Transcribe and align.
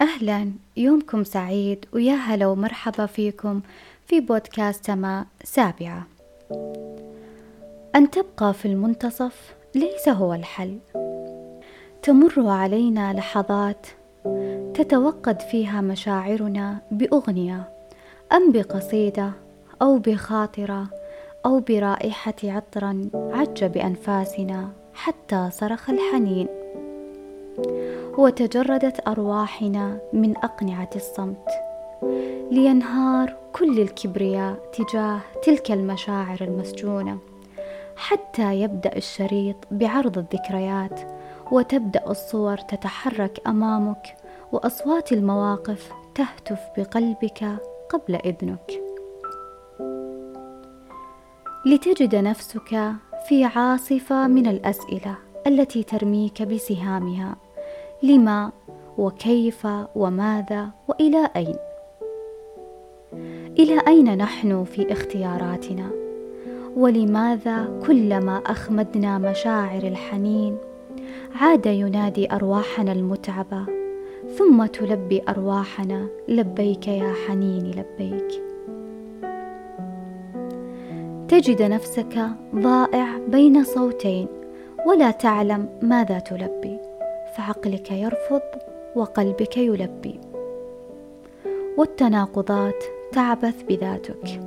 أهلا 0.00 0.52
يومكم 0.76 1.24
سعيد 1.24 1.84
ويا 1.92 2.14
هلا 2.14 2.46
ومرحبا 2.46 3.06
فيكم 3.06 3.60
في 4.06 4.20
بودكاست 4.20 4.86
سماء 4.86 5.26
سابعة. 5.44 6.06
أن 7.94 8.10
تبقى 8.10 8.54
في 8.54 8.66
المنتصف 8.66 9.54
ليس 9.74 10.08
هو 10.08 10.34
الحل. 10.34 10.78
تمر 12.02 12.48
علينا 12.48 13.12
لحظات 13.12 13.86
تتوقد 14.74 15.40
فيها 15.40 15.80
مشاعرنا 15.80 16.78
بأغنية 16.90 17.68
أم 18.32 18.52
بقصيدة 18.52 19.32
أو 19.82 19.98
بخاطرة 19.98 20.86
أو 21.46 21.60
برائحة 21.60 22.34
عطر 22.44 22.84
عج 23.14 23.64
بأنفاسنا 23.64 24.68
حتى 24.94 25.48
صرخ 25.52 25.90
الحنين. 25.90 26.57
وتجردت 28.18 29.08
أرواحنا 29.08 29.98
من 30.12 30.36
أقنعة 30.36 30.90
الصمت. 30.96 31.48
لينهار 32.50 33.36
كل 33.52 33.80
الكبرياء 33.80 34.56
تجاه 34.72 35.20
تلك 35.42 35.72
المشاعر 35.72 36.38
المسجونة. 36.40 37.18
حتى 37.96 38.60
يبدأ 38.60 38.96
الشريط 38.96 39.56
بعرض 39.70 40.18
الذكريات 40.18 41.00
وتبدأ 41.52 42.10
الصور 42.10 42.56
تتحرك 42.56 43.40
أمامك 43.46 44.16
وأصوات 44.52 45.12
المواقف 45.12 45.92
تهتف 46.14 46.60
بقلبك 46.76 47.56
قبل 47.90 48.14
إذنك. 48.14 48.82
لتجد 51.66 52.14
نفسك 52.14 52.92
في 53.28 53.44
عاصفة 53.44 54.26
من 54.26 54.46
الأسئلة 54.46 55.14
التي 55.46 55.82
ترميك 55.82 56.42
بسهامها. 56.42 57.47
لما 58.02 58.52
وكيف 58.98 59.66
وماذا 59.94 60.68
وإلى 60.88 61.30
أين؟ 61.36 61.56
إلى 63.58 63.80
أين 63.88 64.18
نحن 64.18 64.64
في 64.64 64.92
اختياراتنا؟ 64.92 65.90
ولماذا 66.76 67.80
كلما 67.86 68.42
أخمدنا 68.46 69.18
مشاعر 69.18 69.82
الحنين 69.82 70.56
عاد 71.40 71.66
ينادي 71.66 72.32
أرواحنا 72.32 72.92
المتعبة 72.92 73.66
ثم 74.38 74.66
تلبي 74.66 75.22
أرواحنا 75.28 76.06
لبيك 76.28 76.88
يا 76.88 77.12
حنيني 77.26 77.70
لبيك؟ 77.70 78.42
تجد 81.28 81.62
نفسك 81.62 82.28
ضائع 82.54 83.18
بين 83.28 83.64
صوتين 83.64 84.28
ولا 84.86 85.10
تعلم 85.10 85.68
ماذا 85.82 86.18
تلبي. 86.18 86.87
فعقلك 87.38 87.90
يرفض 87.90 88.42
وقلبك 88.96 89.56
يلبي. 89.56 90.20
والتناقضات 91.76 92.84
تعبث 93.12 93.62
بذاتك. 93.62 94.40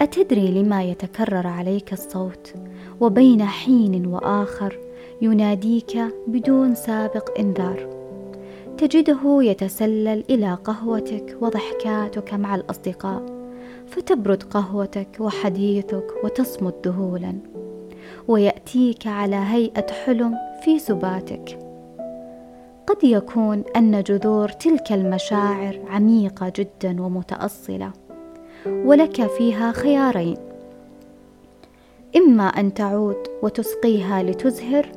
أتدري 0.00 0.62
لما 0.62 0.82
يتكرر 0.82 1.46
عليك 1.46 1.92
الصوت 1.92 2.54
وبين 3.00 3.42
حين 3.42 4.06
وآخر 4.06 4.78
يناديك 5.22 5.98
بدون 6.26 6.74
سابق 6.74 7.38
إنذار. 7.38 7.88
تجده 8.78 9.42
يتسلل 9.42 10.24
إلى 10.30 10.58
قهوتك 10.64 11.36
وضحكاتك 11.40 12.34
مع 12.34 12.54
الأصدقاء 12.54 13.22
فتبرد 13.86 14.42
قهوتك 14.42 15.16
وحديثك 15.20 16.06
وتصمت 16.24 16.88
ذهولا. 16.88 17.34
ويأتيك 18.28 19.06
على 19.06 19.36
هيئة 19.36 19.92
حلم 19.92 20.34
في 20.64 20.78
سباتك. 20.78 21.69
قد 22.90 23.04
يكون 23.04 23.64
أن 23.76 24.02
جذور 24.02 24.48
تلك 24.48 24.92
المشاعر 24.92 25.80
عميقة 25.88 26.52
جدا 26.56 27.02
ومتأصلة 27.02 27.92
ولك 28.66 29.26
فيها 29.26 29.72
خيارين. 29.72 30.36
إما 32.16 32.44
أن 32.46 32.74
تعود 32.74 33.16
وتسقيها 33.42 34.22
لتزهر 34.22 34.92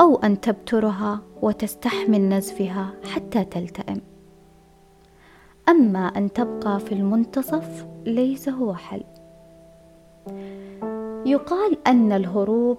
أو 0.00 0.16
أن 0.16 0.40
تبترها 0.40 1.20
وتستحمل 1.42 2.28
نزفها 2.28 2.90
حتى 3.14 3.44
تلتئم. 3.44 4.00
أما 5.68 6.06
أن 6.06 6.32
تبقى 6.32 6.80
في 6.80 6.92
المنتصف 6.92 7.86
ليس 8.06 8.48
هو 8.48 8.74
حل. 8.74 9.04
يقال 11.26 11.86
أن 11.86 12.12
الهروب 12.12 12.78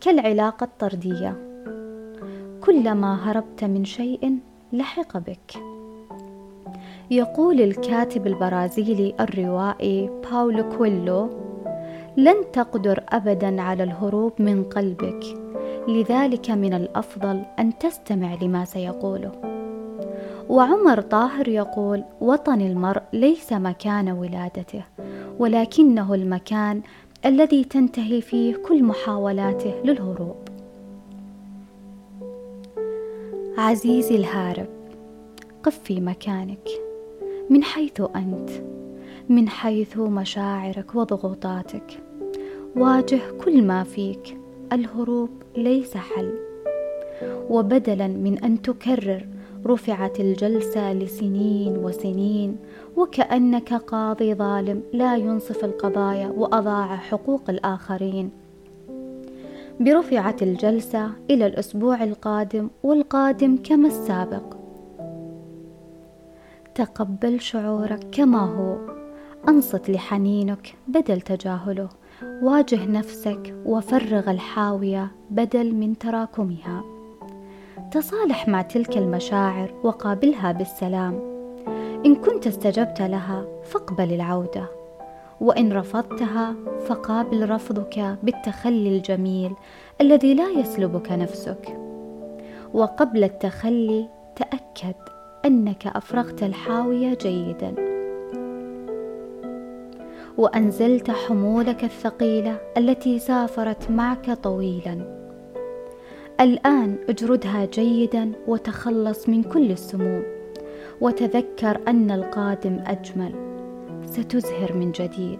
كالعلاقة 0.00 0.64
الطردية. 0.64 1.47
كلما 2.64 3.30
هربت 3.30 3.64
من 3.64 3.84
شيء 3.84 4.38
لحق 4.72 5.18
بك. 5.18 5.52
يقول 7.10 7.60
الكاتب 7.60 8.26
البرازيلي 8.26 9.14
الروائي 9.20 10.10
باولو 10.30 10.68
كويلو 10.68 11.30
لن 12.16 12.36
تقدر 12.52 13.04
ابدا 13.08 13.62
على 13.62 13.82
الهروب 13.82 14.32
من 14.38 14.64
قلبك 14.64 15.24
لذلك 15.88 16.50
من 16.50 16.74
الأفضل 16.74 17.42
أن 17.58 17.78
تستمع 17.78 18.34
لما 18.42 18.64
سيقوله. 18.64 19.32
وعمر 20.48 21.00
طاهر 21.00 21.48
يقول 21.48 22.04
وطن 22.20 22.60
المرء 22.60 23.02
ليس 23.12 23.52
مكان 23.52 24.08
ولادته 24.08 24.84
ولكنه 25.38 26.14
المكان 26.14 26.82
الذي 27.26 27.64
تنتهي 27.64 28.20
فيه 28.20 28.56
كل 28.56 28.84
محاولاته 28.84 29.74
للهروب. 29.84 30.47
عزيزي 33.58 34.16
الهارب 34.16 34.66
قف 35.62 35.78
في 35.78 36.00
مكانك. 36.00 36.68
من 37.50 37.62
حيث 37.62 38.02
أنت 38.16 38.50
من 39.28 39.48
حيث 39.48 39.98
مشاعرك 39.98 40.94
وضغوطاتك. 40.94 42.00
واجه 42.76 43.20
كل 43.44 43.62
ما 43.62 43.84
فيك 43.84 44.38
الهروب 44.72 45.30
ليس 45.56 45.96
حل. 45.96 46.34
وبدلا 47.50 48.08
من 48.08 48.38
أن 48.38 48.62
تكرر 48.62 49.26
رفعت 49.66 50.20
الجلسة 50.20 50.92
لسنين 50.92 51.76
وسنين 51.76 52.56
وكأنك 52.96 53.74
قاضي 53.74 54.34
ظالم 54.34 54.82
لا 54.92 55.16
ينصف 55.16 55.64
القضايا 55.64 56.28
وأضاع 56.28 56.96
حقوق 56.96 57.50
الآخرين. 57.50 58.30
برفعت 59.80 60.42
الجلسة 60.42 61.10
إلى 61.30 61.46
الأسبوع 61.46 62.04
القادم 62.04 62.70
والقادم 62.82 63.58
كما 63.64 63.88
السابق. 63.88 64.56
تقبل 66.74 67.40
شعورك 67.40 68.06
كما 68.12 68.38
هو. 68.38 68.76
أنصت 69.48 69.90
لحنينك 69.90 70.74
بدل 70.88 71.20
تجاهله. 71.20 71.88
واجه 72.42 72.86
نفسك 72.86 73.54
وفرغ 73.66 74.30
الحاوية 74.30 75.10
بدل 75.30 75.74
من 75.74 75.98
تراكمها. 75.98 76.84
تصالح 77.92 78.48
مع 78.48 78.62
تلك 78.62 78.96
المشاعر 78.96 79.74
وقابلها 79.84 80.52
بالسلام. 80.52 81.20
إن 82.06 82.14
كنت 82.14 82.46
استجبت 82.46 83.02
لها 83.02 83.46
فاقبل 83.64 84.12
العودة. 84.12 84.77
وإن 85.40 85.72
رفضتها 85.72 86.54
فقابل 86.86 87.50
رفضك 87.50 88.16
بالتخلي 88.22 88.96
الجميل 88.96 89.52
الذي 90.00 90.34
لا 90.34 90.50
يسلبك 90.50 91.12
نفسك. 91.12 91.78
وقبل 92.74 93.24
التخلي 93.24 94.08
تأكد 94.36 94.94
أنك 95.44 95.86
أفرغت 95.86 96.42
الحاوية 96.42 97.18
جيدا. 97.20 97.74
وأنزلت 100.38 101.10
حمولك 101.10 101.84
الثقيلة 101.84 102.58
التي 102.76 103.18
سافرت 103.18 103.90
معك 103.90 104.30
طويلا. 104.30 105.18
الآن 106.40 106.96
اجردها 107.08 107.64
جيدا 107.64 108.32
وتخلص 108.46 109.28
من 109.28 109.42
كل 109.42 109.70
السموم. 109.70 110.22
وتذكر 111.00 111.80
أن 111.88 112.10
القادم 112.10 112.78
أجمل. 112.86 113.57
ستزهر 114.10 114.72
من 114.72 114.92
جديد. 114.92 115.38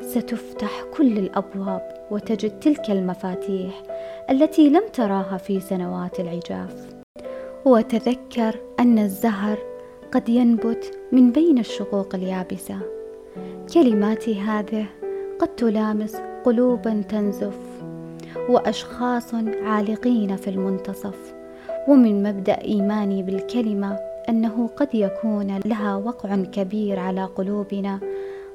ستفتح 0.00 0.84
كل 0.96 1.18
الأبواب 1.18 2.06
وتجد 2.10 2.60
تلك 2.60 2.90
المفاتيح 2.90 3.82
التي 4.30 4.68
لم 4.68 4.82
تراها 4.92 5.36
في 5.36 5.60
سنوات 5.60 6.20
العجاف. 6.20 6.86
وتذكر 7.64 8.60
أن 8.80 8.98
الزهر 8.98 9.58
قد 10.12 10.28
ينبت 10.28 10.98
من 11.12 11.32
بين 11.32 11.58
الشقوق 11.58 12.14
اليابسة. 12.14 12.78
كلماتي 13.74 14.40
هذه 14.40 14.86
قد 15.38 15.48
تلامس 15.48 16.16
قلوبا 16.44 17.02
تنزف 17.08 17.58
واشخاص 18.48 19.34
عالقين 19.62 20.36
في 20.36 20.50
المنتصف. 20.50 21.34
ومن 21.88 22.22
مبدأ 22.22 22.64
إيماني 22.64 23.22
بالكلمة 23.22 24.07
أنه 24.28 24.70
قد 24.76 24.88
يكون 24.94 25.60
لها 25.64 25.96
وقع 25.96 26.36
كبير 26.36 26.98
على 26.98 27.24
قلوبنا 27.24 28.00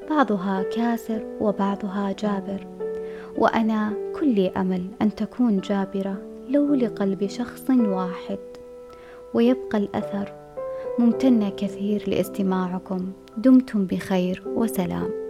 بعضها 0.10 0.64
كاسر 0.64 1.24
وبعضها 1.42 2.12
جابر. 2.12 2.68
وأنا 3.38 3.94
كل 4.20 4.48
أمل 4.48 4.86
أن 5.02 5.16
تكون 5.16 5.60
جابرة 5.60 6.18
لو 6.50 6.74
لقلب 6.74 7.28
شخص 7.28 7.70
واحد. 7.70 8.40
ويبقى 9.34 9.78
الأثر 9.78 10.34
ممتنة 11.00 11.50
كثير 11.50 12.10
لاستماعكم. 12.10 13.12
دمتم 13.38 13.86
بخير 13.86 14.44
وسلام. 14.56 15.23